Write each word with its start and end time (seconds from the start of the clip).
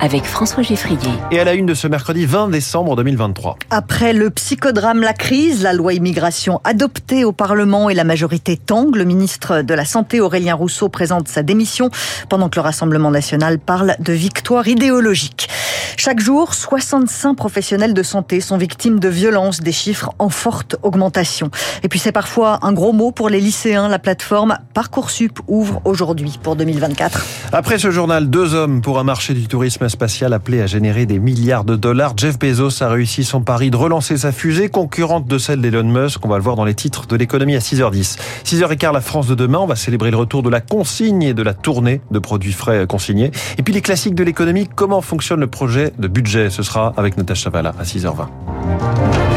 avec 0.00 0.24
François 0.24 0.62
Geffrier. 0.62 0.98
Et 1.30 1.38
à 1.38 1.44
la 1.44 1.54
une 1.54 1.66
de 1.66 1.74
ce 1.74 1.86
mercredi 1.86 2.26
20 2.26 2.48
décembre 2.48 2.96
2023. 2.96 3.56
Après 3.70 4.12
le 4.12 4.30
psychodrame 4.30 5.00
La 5.00 5.12
Crise, 5.12 5.62
la 5.62 5.72
loi 5.72 5.92
immigration 5.92 6.60
adoptée 6.64 7.24
au 7.24 7.32
Parlement 7.32 7.90
et 7.90 7.94
la 7.94 8.04
majorité 8.04 8.56
tangue, 8.56 8.96
le 8.96 9.04
ministre 9.04 9.62
de 9.62 9.74
la 9.74 9.84
Santé 9.84 10.20
Aurélien 10.20 10.54
Rousseau 10.54 10.88
présente 10.88 11.28
sa 11.28 11.42
démission 11.42 11.90
pendant 12.28 12.48
que 12.48 12.56
le 12.56 12.62
Rassemblement 12.62 13.10
national 13.10 13.58
parle 13.58 13.94
de 13.98 14.12
victoire 14.12 14.66
idéologique. 14.68 15.48
Chaque 15.96 16.20
jour, 16.20 16.54
65 16.54 17.34
professionnels 17.34 17.92
de 17.92 18.02
santé 18.02 18.40
sont 18.40 18.56
victimes 18.56 19.00
de 19.00 19.08
violences, 19.08 19.60
des 19.60 19.70
chiffres 19.70 20.14
en 20.18 20.30
forte 20.30 20.76
augmentation. 20.82 21.50
Et 21.82 21.88
puis 21.88 21.98
c'est 21.98 22.10
parfois 22.10 22.60
un 22.62 22.72
gros 22.72 22.94
mot 22.94 23.10
pour 23.10 23.28
les 23.28 23.38
lycéens. 23.38 23.86
La 23.86 23.98
plateforme 23.98 24.56
Parcoursup 24.72 25.40
ouvre 25.46 25.82
aujourd'hui 25.84 26.38
pour 26.42 26.56
2024. 26.56 27.22
Après 27.52 27.78
ce 27.78 27.90
journal, 27.90 28.30
deux 28.30 28.54
hommes 28.54 28.80
pour 28.80 28.98
un 28.98 29.04
marché 29.04 29.34
du 29.34 29.46
tourisme 29.46 29.89
spatial 29.90 30.32
appelé 30.32 30.62
à 30.62 30.66
générer 30.66 31.04
des 31.04 31.18
milliards 31.18 31.64
de 31.64 31.76
dollars. 31.76 32.14
Jeff 32.16 32.38
Bezos 32.38 32.82
a 32.82 32.88
réussi 32.88 33.24
son 33.24 33.42
pari 33.42 33.70
de 33.70 33.76
relancer 33.76 34.16
sa 34.16 34.32
fusée 34.32 34.68
concurrente 34.68 35.26
de 35.26 35.36
celle 35.36 35.60
d'Elon 35.60 35.84
Musk. 35.84 36.24
On 36.24 36.28
va 36.28 36.36
le 36.36 36.42
voir 36.42 36.56
dans 36.56 36.64
les 36.64 36.74
titres 36.74 37.06
de 37.06 37.16
l'économie 37.16 37.56
à 37.56 37.58
6h10. 37.58 38.18
6h15, 38.44 38.92
la 38.92 39.00
France 39.00 39.26
de 39.26 39.34
demain. 39.34 39.58
On 39.58 39.66
va 39.66 39.76
célébrer 39.76 40.10
le 40.10 40.16
retour 40.16 40.42
de 40.42 40.48
la 40.48 40.60
consigne 40.60 41.22
et 41.22 41.34
de 41.34 41.42
la 41.42 41.54
tournée 41.54 42.00
de 42.10 42.18
produits 42.18 42.52
frais 42.52 42.86
consignés. 42.86 43.30
Et 43.58 43.62
puis 43.62 43.74
les 43.74 43.82
classiques 43.82 44.14
de 44.14 44.24
l'économie. 44.24 44.68
Comment 44.74 45.00
fonctionne 45.00 45.40
le 45.40 45.48
projet 45.48 45.92
de 45.98 46.08
budget? 46.08 46.50
Ce 46.50 46.62
sera 46.62 46.94
avec 46.96 47.16
Natacha 47.16 47.44
Chavala 47.44 47.74
à 47.78 47.84
6h20. 47.84 49.29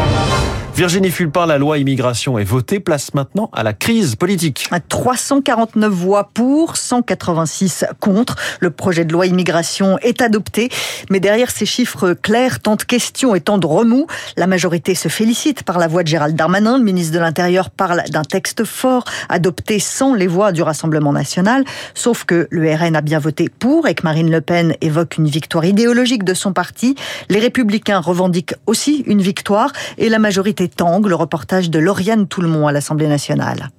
Virginie 0.75 1.11
Fulpin, 1.11 1.45
la 1.45 1.59
loi 1.59 1.77
immigration 1.77 2.39
est 2.39 2.43
votée, 2.43 2.79
place 2.79 3.13
maintenant 3.13 3.47
à 3.53 3.61
la 3.61 3.73
crise 3.73 4.15
politique. 4.15 4.67
349 4.89 5.93
voix 5.93 6.31
pour, 6.33 6.77
186 6.77 7.85
contre. 7.99 8.35
Le 8.59 8.71
projet 8.71 9.05
de 9.05 9.13
loi 9.13 9.27
immigration 9.27 9.99
est 9.99 10.23
adopté, 10.23 10.69
mais 11.11 11.19
derrière 11.19 11.51
ces 11.51 11.67
chiffres 11.67 12.13
clairs, 12.13 12.59
tant 12.59 12.75
de 12.75 12.81
questions 12.81 13.35
et 13.35 13.41
tant 13.41 13.59
de 13.59 13.67
remous, 13.67 14.07
la 14.35 14.47
majorité 14.47 14.95
se 14.95 15.09
félicite 15.09 15.61
par 15.61 15.77
la 15.77 15.87
voix 15.87 16.01
de 16.01 16.07
Gérald 16.07 16.35
Darmanin. 16.35 16.79
Le 16.79 16.83
ministre 16.83 17.13
de 17.13 17.19
l'Intérieur 17.19 17.69
parle 17.69 18.01
d'un 18.09 18.23
texte 18.23 18.63
fort, 18.63 19.05
adopté 19.29 19.77
sans 19.77 20.15
les 20.15 20.27
voix 20.27 20.51
du 20.51 20.63
Rassemblement 20.63 21.13
national, 21.13 21.65
sauf 21.93 22.23
que 22.23 22.47
le 22.49 22.73
RN 22.73 22.95
a 22.95 23.01
bien 23.01 23.19
voté 23.19 23.47
pour 23.47 23.87
et 23.87 23.93
que 23.93 24.01
Marine 24.03 24.31
Le 24.31 24.41
Pen 24.41 24.75
évoque 24.81 25.17
une 25.17 25.27
victoire 25.27 25.65
idéologique 25.65 26.23
de 26.23 26.33
son 26.33 26.51
parti. 26.51 26.95
Les 27.29 27.39
Républicains 27.39 27.99
revendiquent 27.99 28.55
aussi 28.65 29.03
une 29.05 29.21
victoire 29.21 29.71
et 29.99 30.09
la 30.09 30.17
majorité 30.17 30.62
Tangue, 30.69 31.07
le 31.07 31.15
reportage 31.15 31.69
de 31.69 31.79
Lauriane 31.79 32.27
Toulmont 32.27 32.67
à 32.67 32.71
l'Assemblée 32.71 33.07
nationale. 33.07 33.69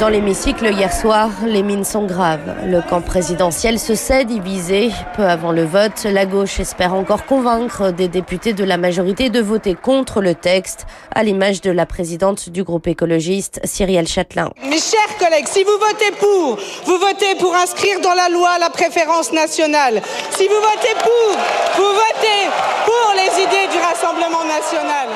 Dans 0.00 0.08
l'hémicycle 0.08 0.72
hier 0.72 0.90
soir, 0.94 1.28
les 1.44 1.62
mines 1.62 1.84
sont 1.84 2.06
graves. 2.06 2.54
Le 2.64 2.80
camp 2.80 3.02
présidentiel 3.02 3.78
se 3.78 3.94
sait 3.94 4.24
divisé. 4.24 4.90
Peu 5.14 5.24
avant 5.24 5.52
le 5.52 5.62
vote, 5.62 6.04
la 6.04 6.24
gauche 6.24 6.58
espère 6.58 6.94
encore 6.94 7.26
convaincre 7.26 7.90
des 7.90 8.08
députés 8.08 8.54
de 8.54 8.64
la 8.64 8.78
majorité 8.78 9.28
de 9.28 9.42
voter 9.42 9.74
contre 9.74 10.22
le 10.22 10.34
texte, 10.34 10.86
à 11.14 11.22
l'image 11.22 11.60
de 11.60 11.70
la 11.70 11.84
présidente 11.84 12.48
du 12.48 12.64
groupe 12.64 12.86
écologiste, 12.86 13.60
Cyrielle 13.64 14.08
Châtelain. 14.08 14.48
Mes 14.62 14.78
chers 14.78 15.18
collègues, 15.18 15.46
si 15.46 15.64
vous 15.64 15.78
votez 15.78 16.12
pour, 16.18 16.58
vous 16.86 16.98
votez 16.98 17.34
pour 17.38 17.54
inscrire 17.54 18.00
dans 18.00 18.14
la 18.14 18.30
loi 18.30 18.58
la 18.58 18.70
préférence 18.70 19.34
nationale. 19.34 20.00
Si 20.30 20.48
vous 20.48 20.62
votez 20.62 20.94
pour, 20.98 21.36
vous 21.76 21.92
votez 21.92 22.48
pour 22.86 23.09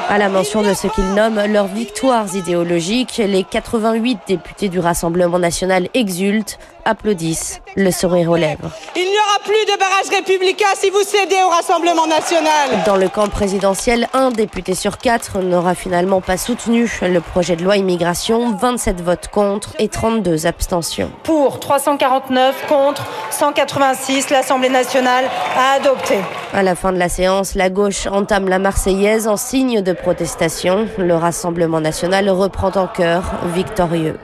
À 0.08 0.18
la 0.18 0.28
mention 0.28 0.62
de 0.62 0.74
ce 0.74 0.86
qu'ils 0.86 1.14
nomment 1.14 1.44
leurs 1.46 1.66
victoires 1.66 2.26
idéologiques, 2.34 3.18
les 3.18 3.44
88 3.44 4.18
députés 4.26 4.68
du 4.68 4.78
Rassemblement 4.78 5.38
national 5.38 5.88
exultent, 5.94 6.58
applaudissent, 6.84 7.60
le 7.76 7.90
sourire 7.90 8.30
aux 8.30 8.36
lèvres. 8.36 8.70
Il 8.96 9.02
n'y 9.02 9.16
aura 9.16 9.38
plus 9.44 9.72
de 9.72 9.78
barrage 9.78 10.08
républicain 10.10 10.66
si 10.76 10.90
vous 10.90 11.02
cédez 11.02 11.42
au 11.44 11.48
Rassemblement 11.48 12.06
national. 12.06 12.82
Dans 12.86 12.96
le 12.96 13.08
camp 13.08 13.28
présidentiel, 13.28 14.08
un 14.12 14.30
député 14.30 14.74
sur 14.74 14.98
quatre 14.98 15.38
n'aura 15.40 15.74
finalement 15.74 16.20
pas 16.20 16.36
soutenu 16.36 16.90
le 17.02 17.20
projet 17.20 17.56
de 17.56 17.64
loi 17.64 17.76
immigration, 17.76 18.54
27 18.56 19.00
votes 19.00 19.28
contre 19.28 19.70
et 19.78 19.88
32 19.88 20.46
abstentions. 20.46 21.10
Pour 21.22 21.60
349 21.60 22.66
contre 22.68 23.06
186, 23.30 24.30
l'Assemblée 24.30 24.68
nationale 24.68 25.24
a 25.56 25.76
adopté. 25.76 26.18
À 26.52 26.62
la 26.62 26.74
fin 26.74 26.92
de 26.92 26.98
la 26.98 27.08
séance, 27.08 27.54
la 27.54 27.70
gauche 27.70 28.06
entame 28.06 28.48
la 28.48 28.58
Marseillaise 28.58 29.26
en 29.26 29.36
signe 29.36 29.80
de 29.80 29.92
protestation. 29.92 30.88
Le 30.98 31.14
Rassemblement 31.14 31.80
national 31.80 32.30
reprend 32.30 32.70
en 32.76 32.86
chœur 32.86 33.22
victorieux. 33.54 34.18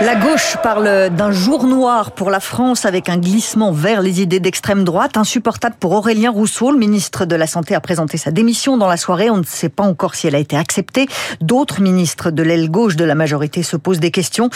La 0.00 0.14
gauche 0.14 0.56
parle 0.62 1.10
d'un 1.10 1.32
jour 1.32 1.64
noir 1.64 2.12
pour 2.12 2.30
la 2.30 2.38
France 2.38 2.84
avec 2.84 3.08
un 3.08 3.16
glissement 3.16 3.72
vers 3.72 4.00
les 4.00 4.22
idées 4.22 4.38
d'extrême 4.38 4.84
droite, 4.84 5.16
insupportable 5.16 5.74
pour 5.80 5.90
Aurélien 5.90 6.30
Rousseau. 6.30 6.70
Le 6.70 6.78
ministre 6.78 7.24
de 7.24 7.34
la 7.34 7.48
Santé 7.48 7.74
a 7.74 7.80
présenté 7.80 8.16
sa 8.16 8.30
démission 8.30 8.76
dans 8.76 8.86
la 8.86 8.96
soirée. 8.96 9.28
On 9.28 9.38
ne 9.38 9.42
sait 9.42 9.68
pas 9.68 9.82
encore 9.82 10.14
si 10.14 10.28
elle 10.28 10.36
a 10.36 10.38
été 10.38 10.56
acceptée. 10.56 11.08
D'autres 11.40 11.80
ministres 11.80 12.30
de 12.30 12.44
l'aile 12.44 12.70
gauche 12.70 12.94
de 12.94 13.02
la 13.02 13.16
majorité 13.16 13.64
se 13.64 13.76
posent 13.76 13.98
des 13.98 14.12
questions. 14.12 14.50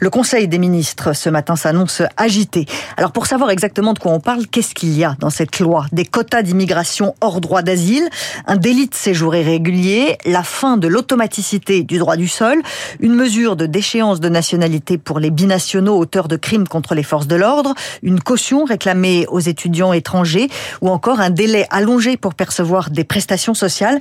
Le 0.00 0.08
Conseil 0.08 0.48
des 0.48 0.56
ministres 0.58 1.12
ce 1.12 1.28
matin 1.28 1.56
s'annonce 1.56 2.00
agité. 2.16 2.64
Alors 2.96 3.12
pour 3.12 3.26
savoir 3.26 3.50
exactement 3.50 3.92
de 3.92 3.98
quoi 3.98 4.12
on 4.12 4.20
parle, 4.20 4.46
qu'est-ce 4.46 4.74
qu'il 4.74 4.96
y 4.96 5.04
a 5.04 5.14
dans 5.20 5.28
cette 5.28 5.60
loi? 5.60 5.84
Des 5.92 6.06
quotas 6.06 6.40
d'immigration 6.40 7.14
hors 7.20 7.42
droit 7.42 7.60
d'asile, 7.60 8.08
un 8.46 8.56
délit 8.56 8.88
de 8.88 8.94
séjour 8.94 9.36
irrégulier, 9.36 10.16
la 10.24 10.42
fin 10.42 10.78
de 10.78 10.88
l'automaticité 10.88 11.82
du 11.82 11.98
droit 11.98 12.16
du 12.16 12.28
sol, 12.28 12.62
une 13.00 13.14
mesure 13.14 13.56
de 13.56 13.66
déchéance 13.66 14.20
de 14.20 14.30
nationalité 14.30 14.85
pour 14.94 15.18
les 15.18 15.30
binationaux 15.30 15.98
auteurs 15.98 16.28
de 16.28 16.36
crimes 16.36 16.68
contre 16.68 16.94
les 16.94 17.02
forces 17.02 17.26
de 17.26 17.36
l'ordre, 17.36 17.74
une 18.02 18.20
caution 18.20 18.64
réclamée 18.64 19.26
aux 19.28 19.40
étudiants 19.40 19.92
étrangers 19.92 20.48
ou 20.80 20.88
encore 20.88 21.20
un 21.20 21.30
délai 21.30 21.66
allongé 21.70 22.16
pour 22.16 22.34
percevoir 22.34 22.90
des 22.90 23.04
prestations 23.04 23.54
sociales. 23.54 24.00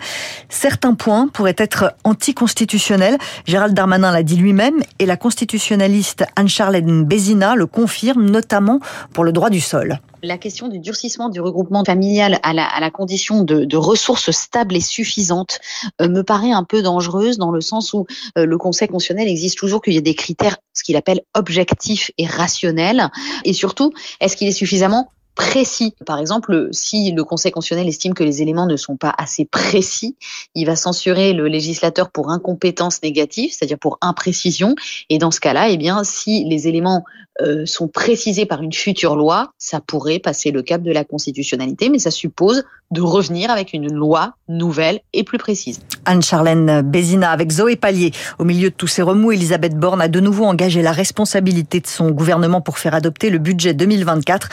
Certains 0.50 0.94
points 0.94 1.28
pourraient 1.28 1.56
être 1.58 1.94
anticonstitutionnels. 2.04 3.18
Gérald 3.46 3.74
Darmanin 3.74 4.12
l'a 4.12 4.24
dit 4.24 4.38
lui-même 4.38 4.82
et 5.00 5.06
la 5.06 5.18
constitutionnaliste 5.18 6.26
Anne-Charlène 6.36 7.04
Bézina 7.04 7.56
le 7.56 7.66
confirme 7.66 8.30
notamment 8.30 8.80
pour 9.14 9.24
le 9.24 9.32
droit 9.32 9.50
du 9.50 9.62
sol 9.62 10.00
la 10.26 10.38
question 10.38 10.68
du 10.68 10.80
durcissement 10.80 11.30
du 11.30 11.40
regroupement 11.40 11.84
familial 11.84 12.40
à 12.44 12.54
la, 12.54 12.92
condition 12.92 13.44
de, 13.44 13.66
de, 13.66 13.78
ressources 13.78 14.32
stables 14.32 14.76
et 14.76 14.82
suffisantes 14.82 15.60
euh, 16.02 16.08
me 16.08 16.24
paraît 16.24 16.52
un 16.52 16.64
peu 16.64 16.82
dangereuse 16.82 17.38
dans 17.38 17.52
le 17.52 17.62
sens 17.62 17.94
où 17.94 18.06
euh, 18.38 18.46
le 18.46 18.58
Conseil 18.58 18.88
constitutionnel 18.88 19.28
existe 19.28 19.58
toujours 19.58 19.82
qu'il 19.82 19.94
y 19.94 19.98
a 19.98 20.02
des 20.02 20.16
critères, 20.16 20.58
ce 20.74 20.84
qu'il 20.84 20.96
appelle 20.96 21.22
objectifs 21.34 22.12
et 22.18 22.26
rationnels. 22.26 23.10
Et 23.44 23.54
surtout, 23.54 23.92
est-ce 24.20 24.36
qu'il 24.36 24.48
est 24.48 24.54
suffisamment 24.54 25.10
précis. 25.36 25.94
Par 26.06 26.20
exemple, 26.20 26.70
si 26.72 27.12
le 27.12 27.24
Conseil 27.24 27.52
constitutionnel 27.52 27.88
estime 27.88 28.14
que 28.14 28.24
les 28.24 28.42
éléments 28.42 28.66
ne 28.66 28.78
sont 28.78 28.98
pas 28.98 29.14
assez 29.18 29.46
précis, 29.46 30.16
il 30.56 30.66
va 30.66 30.76
censurer 30.76 31.34
le 31.34 31.48
législateur 31.48 32.10
pour 32.10 32.32
incompétence 32.32 33.02
négative, 33.04 33.52
c'est-à-dire 33.52 33.80
pour 33.80 33.98
imprécision. 34.02 34.76
Et 35.10 35.18
dans 35.18 35.32
ce 35.32 35.40
cas-là, 35.40 35.70
eh 35.70 35.78
bien, 35.78 36.04
si 36.04 36.46
les 36.46 36.68
éléments 36.68 37.04
euh, 37.42 37.66
sont 37.66 37.90
précisés 37.90 38.46
par 38.46 38.62
une 38.62 38.72
future 38.72 39.18
loi, 39.18 39.52
ça 39.58 39.82
pourrait 39.82 40.20
passer 40.20 40.52
le 40.52 40.62
cap 40.62 40.82
de 40.82 40.92
la 40.92 41.04
constitutionnalité, 41.04 41.90
mais 41.90 42.00
ça 42.00 42.12
suppose 42.12 42.64
de 42.92 43.02
revenir 43.02 43.52
avec 43.52 43.74
une 43.74 43.92
loi 43.92 44.36
nouvelle 44.48 45.02
et 45.12 45.26
plus 45.26 45.38
précise. 45.38 45.82
Anne-Charlène 46.06 46.82
Bézina 46.82 47.32
avec 47.32 47.52
Zoé 47.52 47.76
Pallier. 47.76 48.14
Au 48.40 48.46
milieu 48.46 48.70
de 48.70 48.76
tous 48.76 48.88
ces 48.88 49.02
remous, 49.02 49.34
Elisabeth 49.34 49.78
Borne 49.78 50.02
a 50.02 50.08
de 50.08 50.20
nouveau 50.22 50.46
engagé 50.46 50.82
la 50.82 50.94
responsabilité 50.94 51.82
de 51.82 51.88
son 51.88 52.12
gouvernement 52.12 52.62
pour 52.62 52.78
faire 52.78 52.94
adopter 52.94 53.30
le 53.30 53.40
budget 53.40 53.74
2024, 53.74 54.50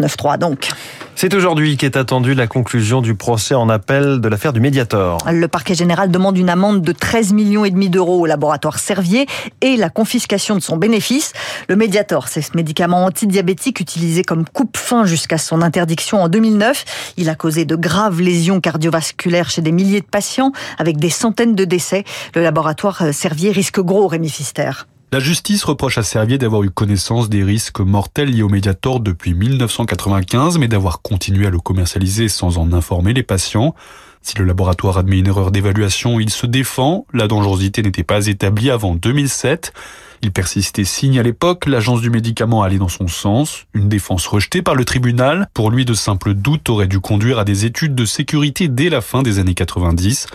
1,49,3 0.00 0.38
donc. 0.38 0.68
C'est 1.14 1.34
aujourd'hui 1.34 1.76
qu'est 1.76 1.96
attendue 1.96 2.34
la 2.34 2.46
conclusion 2.46 3.00
du 3.00 3.16
procès 3.16 3.54
en 3.54 3.68
appel 3.68 4.20
de 4.20 4.28
l'affaire 4.28 4.52
du 4.52 4.60
Mediator. 4.60 5.18
Le 5.28 5.48
parquet 5.48 5.74
général 5.74 6.12
demande 6.12 6.38
une 6.38 6.48
amende 6.48 6.80
de 6.82 6.92
13 6.92 7.32
millions 7.32 7.64
et 7.64 7.70
demi 7.70 7.90
d'euros 7.90 8.20
au 8.20 8.26
laboratoire 8.26 8.78
Servier 8.78 9.26
et 9.60 9.76
la 9.76 9.90
confiscation 9.90 10.54
de 10.54 10.60
son 10.60 10.76
bénéfice. 10.76 11.32
Le 11.68 11.74
Mediator, 11.74 12.28
c'est 12.28 12.42
ce 12.42 12.52
médicament 12.54 13.04
antidiabétique 13.04 13.80
utilisé 13.80 14.22
comme 14.22 14.44
coupe-fin 14.44 15.06
jusqu'à 15.06 15.38
son 15.38 15.60
interdiction 15.60 16.22
en 16.22 16.28
2009. 16.28 16.84
Il 17.16 17.28
a 17.28 17.34
causé 17.34 17.64
de 17.64 17.74
graves 17.74 18.20
lésions 18.20 18.60
cardiovasculaires 18.60 19.50
chez 19.50 19.62
des 19.62 19.72
milliers 19.72 20.00
de 20.00 20.06
patients 20.06 20.52
avec 20.78 20.98
des 20.98 21.10
centaines 21.10 21.56
de 21.56 21.64
décès. 21.64 22.04
Le 22.36 22.42
laboratoire 22.42 23.12
Servier 23.12 23.50
risque 23.50 23.80
gros, 23.80 24.06
Rémi 24.06 24.28
Fister. 24.28 24.70
La 25.10 25.20
justice 25.20 25.64
reproche 25.64 25.96
à 25.96 26.02
Servier 26.02 26.36
d'avoir 26.36 26.64
eu 26.64 26.70
connaissance 26.70 27.30
des 27.30 27.42
risques 27.42 27.80
mortels 27.80 28.28
liés 28.28 28.42
au 28.42 28.50
Mediator 28.50 29.00
depuis 29.00 29.32
1995, 29.32 30.58
mais 30.58 30.68
d'avoir 30.68 31.00
continué 31.00 31.46
à 31.46 31.50
le 31.50 31.60
commercialiser 31.60 32.28
sans 32.28 32.58
en 32.58 32.74
informer 32.74 33.14
les 33.14 33.22
patients. 33.22 33.74
Si 34.20 34.36
le 34.36 34.44
laboratoire 34.44 34.98
admet 34.98 35.20
une 35.20 35.28
erreur 35.28 35.50
d'évaluation, 35.50 36.20
il 36.20 36.28
se 36.28 36.44
défend. 36.44 37.06
La 37.14 37.26
dangerosité 37.26 37.82
n'était 37.82 38.04
pas 38.04 38.26
établie 38.26 38.70
avant 38.70 38.94
2007. 38.94 39.72
Il 40.20 40.30
persistait 40.30 40.84
signe 40.84 41.18
à 41.18 41.22
l'époque, 41.22 41.64
l'agence 41.64 42.02
du 42.02 42.10
médicament 42.10 42.62
allait 42.62 42.76
dans 42.76 42.88
son 42.88 43.08
sens. 43.08 43.64
Une 43.72 43.88
défense 43.88 44.26
rejetée 44.26 44.60
par 44.60 44.74
le 44.74 44.84
tribunal. 44.84 45.48
Pour 45.54 45.70
lui, 45.70 45.86
de 45.86 45.94
simples 45.94 46.34
doutes 46.34 46.68
auraient 46.68 46.86
dû 46.86 47.00
conduire 47.00 47.38
à 47.38 47.44
des 47.46 47.64
études 47.64 47.94
de 47.94 48.04
sécurité 48.04 48.68
dès 48.68 48.90
la 48.90 49.00
fin 49.00 49.22
des 49.22 49.38
années 49.38 49.54
90. 49.54 50.26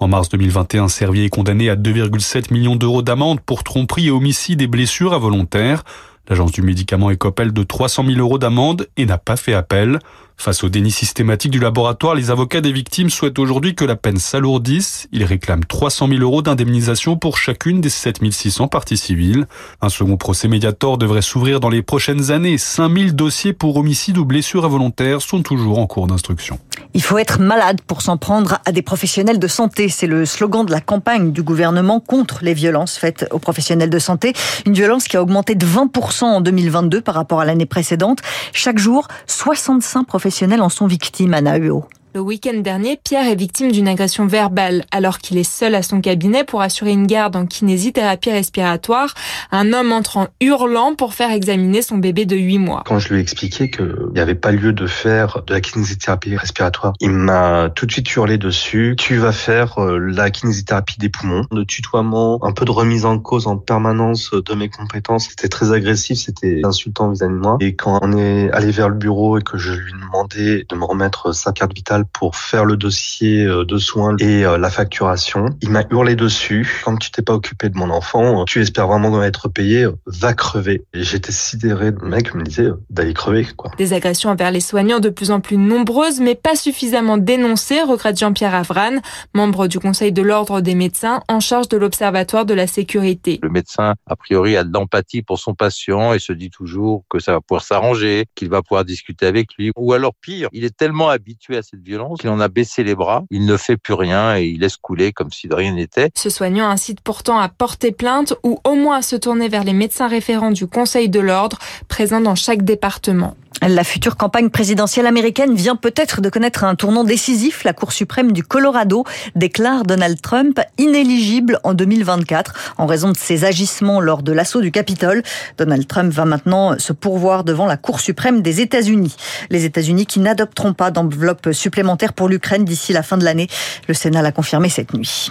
En 0.00 0.06
mars 0.06 0.28
2021, 0.28 0.88
Servier 0.88 1.24
est 1.24 1.28
condamné 1.28 1.68
à 1.70 1.74
2,7 1.74 2.52
millions 2.52 2.76
d'euros 2.76 3.02
d'amende 3.02 3.40
pour 3.40 3.64
tromperie 3.64 4.06
et 4.06 4.10
homicide 4.12 4.62
et 4.62 4.68
blessures 4.68 5.12
involontaires. 5.12 5.82
L'agence 6.28 6.52
du 6.52 6.62
médicament 6.62 7.10
écope 7.10 7.42
de 7.42 7.62
300 7.64 8.04
000 8.06 8.18
euros 8.20 8.38
d'amende 8.38 8.86
et 8.96 9.06
n'a 9.06 9.18
pas 9.18 9.36
fait 9.36 9.54
appel. 9.54 9.98
Face 10.40 10.62
au 10.62 10.68
déni 10.68 10.92
systématique 10.92 11.50
du 11.50 11.58
laboratoire, 11.58 12.14
les 12.14 12.30
avocats 12.30 12.60
des 12.60 12.70
victimes 12.70 13.10
souhaitent 13.10 13.40
aujourd'hui 13.40 13.74
que 13.74 13.84
la 13.84 13.96
peine 13.96 14.18
s'alourdisse. 14.18 15.08
Ils 15.10 15.24
réclament 15.24 15.64
300 15.64 16.06
000 16.06 16.20
euros 16.20 16.42
d'indemnisation 16.42 17.16
pour 17.16 17.38
chacune 17.38 17.80
des 17.80 17.88
7600 17.88 18.68
parties 18.68 18.96
civiles. 18.96 19.48
Un 19.80 19.88
second 19.88 20.16
procès 20.16 20.46
médiator 20.46 20.96
devrait 20.96 21.22
s'ouvrir 21.22 21.58
dans 21.58 21.68
les 21.68 21.82
prochaines 21.82 22.30
années. 22.30 22.56
5000 22.56 23.16
dossiers 23.16 23.52
pour 23.52 23.76
homicide 23.78 24.16
ou 24.16 24.24
blessures 24.24 24.64
involontaires 24.64 25.22
sont 25.22 25.42
toujours 25.42 25.80
en 25.80 25.88
cours 25.88 26.06
d'instruction. 26.06 26.60
Il 26.94 27.02
faut 27.02 27.18
être 27.18 27.40
malade 27.40 27.80
pour 27.84 28.00
s'en 28.00 28.16
prendre 28.16 28.60
à 28.64 28.70
des 28.70 28.82
professionnels 28.82 29.40
de 29.40 29.48
santé. 29.48 29.88
C'est 29.88 30.06
le 30.06 30.24
slogan 30.24 30.64
de 30.64 30.70
la 30.70 30.80
campagne 30.80 31.32
du 31.32 31.42
gouvernement 31.42 31.98
contre 31.98 32.38
les 32.42 32.54
violences 32.54 32.96
faites 32.96 33.26
aux 33.32 33.40
professionnels 33.40 33.90
de 33.90 33.98
santé. 33.98 34.34
Une 34.66 34.74
violence 34.74 35.08
qui 35.08 35.16
a 35.16 35.22
augmenté 35.22 35.56
de 35.56 35.66
20% 35.66 36.22
en 36.22 36.40
2022 36.40 37.00
par 37.00 37.16
rapport 37.16 37.40
à 37.40 37.44
l'année 37.44 37.66
précédente. 37.66 38.20
Chaque 38.52 38.78
jour, 38.78 39.08
65 39.26 40.06
professionnels 40.06 40.27
professionnels 40.28 40.60
en 40.60 40.68
sont 40.68 40.86
victimes, 40.86 41.32
Anna 41.32 41.56
Huot. 41.56 41.86
Le 42.14 42.20
week-end 42.20 42.58
dernier, 42.60 42.98
Pierre 43.04 43.28
est 43.28 43.34
victime 43.34 43.70
d'une 43.70 43.86
agression 43.86 44.26
verbale. 44.26 44.84
Alors 44.92 45.18
qu'il 45.18 45.36
est 45.36 45.48
seul 45.48 45.74
à 45.74 45.82
son 45.82 46.00
cabinet 46.00 46.42
pour 46.42 46.62
assurer 46.62 46.90
une 46.90 47.06
garde 47.06 47.36
en 47.36 47.44
kinésithérapie 47.44 48.30
respiratoire, 48.30 49.12
un 49.52 49.74
homme 49.74 49.92
entre 49.92 50.16
en 50.16 50.28
hurlant 50.40 50.94
pour 50.94 51.12
faire 51.12 51.30
examiner 51.30 51.82
son 51.82 51.98
bébé 51.98 52.24
de 52.24 52.34
8 52.34 52.58
mois. 52.58 52.82
Quand 52.86 52.98
je 52.98 53.10
lui 53.10 53.18
ai 53.18 53.20
expliqué 53.20 53.70
qu'il 53.70 53.94
n'y 54.14 54.20
avait 54.20 54.34
pas 54.34 54.52
lieu 54.52 54.72
de 54.72 54.86
faire 54.86 55.42
de 55.46 55.52
la 55.52 55.60
kinésithérapie 55.60 56.34
respiratoire, 56.34 56.94
il 57.00 57.10
m'a 57.10 57.68
tout 57.74 57.84
de 57.84 57.92
suite 57.92 58.10
hurlé 58.16 58.38
dessus. 58.38 58.96
Tu 58.98 59.18
vas 59.18 59.32
faire 59.32 59.78
euh, 59.78 59.98
la 59.98 60.30
kinésithérapie 60.30 60.98
des 60.98 61.10
poumons, 61.10 61.44
de 61.52 61.62
tutoiement, 61.62 62.42
un 62.42 62.52
peu 62.52 62.64
de 62.64 62.70
remise 62.70 63.04
en 63.04 63.18
cause 63.18 63.46
en 63.46 63.58
permanence 63.58 64.30
de 64.32 64.54
mes 64.54 64.70
compétences. 64.70 65.28
C'était 65.28 65.48
très 65.48 65.72
agressif, 65.72 66.18
c'était 66.18 66.62
insultant 66.64 67.10
vis-à-vis 67.10 67.34
de 67.34 67.38
moi. 67.38 67.58
Et 67.60 67.74
quand 67.74 67.98
on 68.00 68.16
est 68.16 68.50
allé 68.52 68.70
vers 68.70 68.88
le 68.88 68.94
bureau 68.94 69.38
et 69.38 69.42
que 69.42 69.58
je 69.58 69.72
lui 69.72 69.92
demandais 69.92 70.64
de 70.66 70.74
me 70.74 70.84
remettre 70.84 71.34
sa 71.34 71.52
carte 71.52 71.74
vitale, 71.74 71.98
pour 72.12 72.36
faire 72.36 72.64
le 72.64 72.76
dossier 72.76 73.44
euh, 73.44 73.64
de 73.64 73.78
soins 73.78 74.16
et 74.18 74.44
euh, 74.44 74.58
la 74.58 74.70
facturation. 74.70 75.46
Il 75.62 75.70
m'a 75.70 75.84
hurlé 75.90 76.16
dessus. 76.16 76.82
Quand 76.84 76.96
tu 76.96 77.10
t'es 77.10 77.22
pas 77.22 77.34
occupé 77.34 77.68
de 77.68 77.76
mon 77.76 77.90
enfant, 77.90 78.44
tu 78.44 78.60
espères 78.60 78.86
vraiment 78.86 79.22
être 79.22 79.48
payé, 79.48 79.86
va 80.06 80.34
crever. 80.34 80.84
Et 80.94 81.02
j'étais 81.02 81.32
sidéré. 81.32 81.90
Le 81.90 82.08
mec 82.08 82.34
me 82.34 82.42
disait 82.42 82.68
d'aller 82.90 83.14
crever, 83.14 83.46
quoi. 83.56 83.70
Des 83.78 83.92
agressions 83.92 84.30
envers 84.30 84.50
les 84.50 84.60
soignants 84.60 85.00
de 85.00 85.08
plus 85.08 85.30
en 85.30 85.40
plus 85.40 85.56
nombreuses, 85.56 86.20
mais 86.20 86.34
pas 86.34 86.56
suffisamment 86.56 87.18
dénoncées, 87.18 87.82
regrette 87.82 88.18
Jean-Pierre 88.18 88.54
Avran, 88.54 88.98
membre 89.34 89.66
du 89.66 89.78
Conseil 89.78 90.12
de 90.12 90.22
l'Ordre 90.22 90.60
des 90.60 90.74
médecins 90.74 91.22
en 91.28 91.40
charge 91.40 91.68
de 91.68 91.76
l'Observatoire 91.76 92.44
de 92.44 92.54
la 92.54 92.66
sécurité. 92.66 93.38
Le 93.42 93.50
médecin, 93.50 93.94
a 94.06 94.16
priori, 94.16 94.56
a 94.56 94.64
de 94.64 94.72
l'empathie 94.72 95.22
pour 95.22 95.38
son 95.38 95.54
patient 95.54 96.12
et 96.12 96.18
se 96.18 96.32
dit 96.32 96.50
toujours 96.50 97.04
que 97.08 97.18
ça 97.18 97.32
va 97.32 97.40
pouvoir 97.40 97.62
s'arranger, 97.62 98.26
qu'il 98.34 98.48
va 98.48 98.62
pouvoir 98.62 98.84
discuter 98.84 99.26
avec 99.26 99.54
lui. 99.58 99.70
Ou 99.76 99.92
alors 99.92 100.14
pire, 100.20 100.48
il 100.52 100.64
est 100.64 100.76
tellement 100.76 101.08
habitué 101.08 101.56
à 101.56 101.62
cette 101.62 101.82
violence, 101.88 102.20
il 102.22 102.28
en 102.28 102.38
a 102.38 102.48
baissé 102.48 102.84
les 102.84 102.94
bras, 102.94 103.24
il 103.30 103.46
ne 103.46 103.56
fait 103.56 103.78
plus 103.78 103.94
rien 103.94 104.36
et 104.36 104.44
il 104.44 104.60
laisse 104.60 104.76
couler 104.76 105.12
comme 105.12 105.32
si 105.32 105.48
de 105.48 105.54
rien 105.54 105.72
n'était. 105.72 106.10
Ce 106.14 106.28
soignant 106.28 106.68
incite 106.68 107.00
pourtant 107.00 107.38
à 107.38 107.48
porter 107.48 107.92
plainte 107.92 108.34
ou 108.42 108.60
au 108.64 108.74
moins 108.74 108.98
à 108.98 109.02
se 109.02 109.16
tourner 109.16 109.48
vers 109.48 109.64
les 109.64 109.72
médecins 109.72 110.08
référents 110.08 110.50
du 110.50 110.66
Conseil 110.66 111.08
de 111.08 111.20
l'ordre 111.20 111.58
présents 111.88 112.20
dans 112.20 112.34
chaque 112.34 112.62
département. 112.62 113.34
La 113.66 113.82
future 113.82 114.16
campagne 114.16 114.50
présidentielle 114.50 115.06
américaine 115.06 115.54
vient 115.54 115.74
peut-être 115.74 116.20
de 116.20 116.30
connaître 116.30 116.64
un 116.64 116.76
tournant 116.76 117.02
décisif. 117.02 117.64
La 117.64 117.72
Cour 117.72 117.92
suprême 117.92 118.32
du 118.32 118.44
Colorado 118.44 119.04
déclare 119.34 119.82
Donald 119.82 120.20
Trump 120.20 120.60
inéligible 120.78 121.58
en 121.64 121.74
2024 121.74 122.74
en 122.78 122.86
raison 122.86 123.10
de 123.10 123.16
ses 123.16 123.44
agissements 123.44 124.00
lors 124.00 124.22
de 124.22 124.32
l'assaut 124.32 124.60
du 124.60 124.70
Capitole. 124.70 125.22
Donald 125.58 125.86
Trump 125.88 126.12
va 126.12 126.24
maintenant 126.24 126.78
se 126.78 126.92
pourvoir 126.92 127.42
devant 127.42 127.66
la 127.66 127.76
Cour 127.76 128.00
suprême 128.00 128.42
des 128.42 128.60
États-Unis. 128.60 129.16
Les 129.50 129.64
États-Unis 129.64 130.06
qui 130.06 130.20
n'adopteront 130.20 130.72
pas 130.72 130.90
d'enveloppe 130.90 131.52
supplémentaire 131.52 132.12
pour 132.12 132.28
l'Ukraine 132.28 132.64
d'ici 132.64 132.92
la 132.92 133.02
fin 133.02 133.18
de 133.18 133.24
l'année. 133.24 133.48
Le 133.88 133.94
Sénat 133.94 134.22
l'a 134.22 134.32
confirmé 134.32 134.68
cette 134.68 134.94
nuit. 134.94 135.30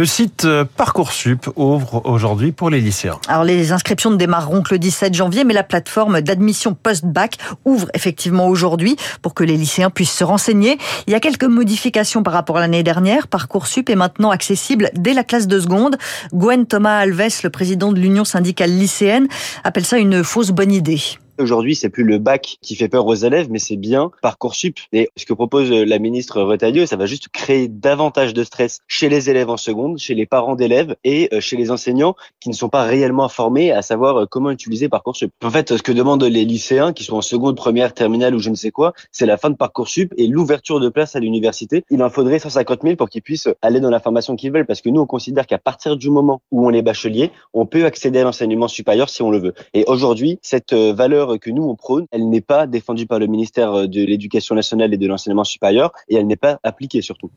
Le 0.00 0.06
site 0.06 0.46
euh, 0.46 0.64
Parcoursup 0.64 1.50
ouvre 1.56 2.00
aujourd'hui 2.06 2.52
pour 2.52 2.70
les 2.70 2.80
lycéens. 2.80 3.18
Alors 3.28 3.44
les 3.44 3.70
inscriptions 3.70 4.10
ne 4.10 4.16
démarreront 4.16 4.62
que 4.62 4.72
le 4.72 4.78
17 4.78 5.12
janvier, 5.12 5.44
mais 5.44 5.52
la 5.52 5.62
plateforme 5.62 6.22
d'admission 6.22 6.72
post-bac 6.72 7.36
ouvre 7.66 7.86
effectivement 7.92 8.48
aujourd'hui 8.48 8.96
pour 9.20 9.34
que 9.34 9.44
les 9.44 9.58
lycéens 9.58 9.90
puissent 9.90 10.16
se 10.16 10.24
renseigner. 10.24 10.78
Il 11.06 11.12
y 11.12 11.14
a 11.14 11.20
quelques 11.20 11.44
modifications 11.44 12.22
par 12.22 12.32
rapport 12.32 12.56
à 12.56 12.60
l'année 12.60 12.82
dernière. 12.82 13.28
Parcoursup 13.28 13.90
est 13.90 13.94
maintenant 13.94 14.30
accessible 14.30 14.88
dès 14.94 15.12
la 15.12 15.22
classe 15.22 15.46
de 15.46 15.60
seconde. 15.60 15.98
Gwen 16.32 16.64
Thomas 16.64 17.00
Alves, 17.00 17.42
le 17.44 17.50
président 17.50 17.92
de 17.92 18.00
l'Union 18.00 18.24
syndicale 18.24 18.70
lycéenne, 18.70 19.28
appelle 19.64 19.84
ça 19.84 19.98
une 19.98 20.24
fausse 20.24 20.48
bonne 20.48 20.72
idée. 20.72 21.02
Aujourd'hui, 21.40 21.74
c'est 21.74 21.88
plus 21.88 22.04
le 22.04 22.18
bac 22.18 22.58
qui 22.60 22.76
fait 22.76 22.88
peur 22.88 23.06
aux 23.06 23.14
élèves, 23.14 23.48
mais 23.50 23.58
c'est 23.58 23.76
bien 23.76 24.10
Parcoursup. 24.20 24.78
Et 24.92 25.08
ce 25.16 25.24
que 25.24 25.32
propose 25.32 25.70
la 25.70 25.98
ministre 25.98 26.42
Retailleau, 26.42 26.84
ça 26.84 26.96
va 26.96 27.06
juste 27.06 27.28
créer 27.28 27.66
davantage 27.66 28.34
de 28.34 28.44
stress 28.44 28.80
chez 28.88 29.08
les 29.08 29.30
élèves 29.30 29.48
en 29.48 29.56
seconde, 29.56 29.98
chez 29.98 30.14
les 30.14 30.26
parents 30.26 30.54
d'élèves 30.54 30.96
et 31.02 31.30
euh, 31.32 31.40
chez 31.40 31.56
les 31.56 31.70
enseignants 31.70 32.14
qui 32.40 32.50
ne 32.50 32.54
sont 32.54 32.68
pas 32.68 32.82
réellement 32.82 33.28
formés 33.28 33.72
à 33.72 33.80
savoir 33.80 34.16
euh, 34.18 34.26
comment 34.30 34.50
utiliser 34.50 34.90
Parcoursup. 34.90 35.32
En 35.42 35.50
fait, 35.50 35.76
ce 35.76 35.82
que 35.82 35.92
demandent 35.92 36.22
les 36.22 36.44
lycéens 36.44 36.92
qui 36.92 37.04
sont 37.04 37.16
en 37.16 37.22
seconde, 37.22 37.56
première, 37.56 37.94
terminale 37.94 38.34
ou 38.34 38.38
je 38.38 38.50
ne 38.50 38.54
sais 38.54 38.70
quoi, 38.70 38.92
c'est 39.10 39.26
la 39.26 39.38
fin 39.38 39.48
de 39.48 39.56
Parcoursup 39.56 40.12
et 40.18 40.26
l'ouverture 40.26 40.78
de 40.78 40.90
place 40.90 41.16
à 41.16 41.20
l'université. 41.20 41.84
Il 41.90 42.02
en 42.02 42.10
faudrait 42.10 42.38
150 42.38 42.82
000 42.82 42.96
pour 42.96 43.08
qu'ils 43.08 43.22
puissent 43.22 43.48
aller 43.62 43.80
dans 43.80 43.90
la 43.90 44.00
formation 44.00 44.36
qu'ils 44.36 44.52
veulent 44.52 44.66
parce 44.66 44.82
que 44.82 44.90
nous, 44.90 45.00
on 45.00 45.06
considère 45.06 45.46
qu'à 45.46 45.58
partir 45.58 45.96
du 45.96 46.10
moment 46.10 46.42
où 46.50 46.66
on 46.66 46.70
est 46.70 46.82
bachelier, 46.82 47.30
on 47.54 47.64
peut 47.64 47.86
accéder 47.86 48.18
à 48.18 48.24
l'enseignement 48.24 48.68
supérieur 48.68 49.08
si 49.08 49.22
on 49.22 49.30
le 49.30 49.38
veut. 49.38 49.54
Et 49.72 49.84
aujourd'hui, 49.86 50.38
cette 50.42 50.74
euh, 50.74 50.92
valeur 51.30 51.40
que 51.40 51.50
nous 51.50 51.62
on 51.62 51.74
prône, 51.74 52.06
elle 52.10 52.28
n'est 52.28 52.40
pas 52.40 52.66
défendue 52.66 53.06
par 53.06 53.18
le 53.18 53.26
ministère 53.26 53.72
euh, 53.72 53.86
de 53.86 54.04
l'Éducation 54.04 54.54
nationale 54.54 54.92
et 54.94 54.96
de 54.96 55.06
l'enseignement 55.06 55.44
supérieur 55.44 55.92
et 56.08 56.16
elle 56.16 56.26
n'est 56.26 56.36
pas 56.36 56.58
appliquée 56.62 57.02
surtout. 57.02 57.30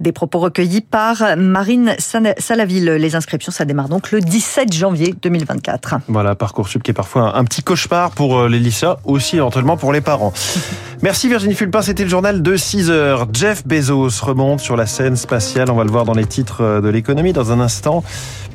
Des 0.00 0.12
propos 0.12 0.38
recueillis 0.38 0.80
par 0.80 1.36
Marine 1.36 1.94
Salaville. 1.98 2.84
Les 2.84 3.16
inscriptions, 3.16 3.52
ça 3.52 3.64
démarre 3.64 3.88
donc 3.88 4.10
le 4.10 4.20
17 4.20 4.72
janvier 4.72 5.14
2024. 5.20 5.96
Voilà, 6.08 6.34
Parcoursup 6.34 6.82
qui 6.82 6.90
est 6.90 6.94
parfois 6.94 7.36
un 7.36 7.44
petit 7.44 7.62
cauchemar 7.62 8.10
pour 8.12 8.38
euh, 8.38 8.48
les 8.48 8.58
lycéens, 8.58 8.96
aussi 9.04 9.36
éventuellement 9.36 9.76
pour 9.76 9.92
les 9.92 10.00
parents. 10.00 10.32
Merci 11.02 11.28
Virginie 11.28 11.54
Fulpin, 11.54 11.82
c'était 11.82 12.04
le 12.04 12.08
journal 12.08 12.42
de 12.42 12.56
6 12.56 12.90
heures. 12.90 13.26
Jeff 13.32 13.66
Bezos 13.66 14.24
remonte 14.24 14.60
sur 14.60 14.76
la 14.76 14.86
scène 14.86 15.16
spatiale, 15.16 15.70
on 15.70 15.74
va 15.74 15.84
le 15.84 15.90
voir 15.90 16.04
dans 16.04 16.14
les 16.14 16.26
titres 16.26 16.62
euh, 16.62 16.80
de 16.80 16.88
l'économie 16.88 17.32
dans 17.32 17.52
un 17.52 17.60
instant. 17.60 18.02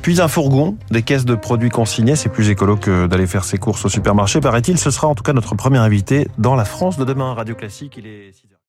Puis 0.02 0.20
un 0.20 0.26
fourgon, 0.26 0.76
des 0.90 1.02
caisses 1.02 1.24
de 1.24 1.36
produits 1.36 1.70
consignés, 1.70 2.16
c'est 2.16 2.28
plus 2.28 2.50
écolo 2.50 2.76
que 2.76 3.06
d'aller 3.06 3.28
faire 3.28 3.44
ses 3.44 3.58
courses 3.58 3.84
au 3.84 3.88
supermarché, 3.88 4.40
paraît-il. 4.40 4.71
Ce 4.76 4.90
sera 4.90 5.08
en 5.08 5.14
tout 5.14 5.22
cas 5.22 5.32
notre 5.32 5.54
premier 5.54 5.78
invité 5.78 6.28
dans 6.38 6.54
la 6.54 6.64
France 6.64 6.96
de 6.98 7.04
demain. 7.04 7.34
Radio 7.34 7.54
Classique, 7.54 7.96
il 7.96 8.06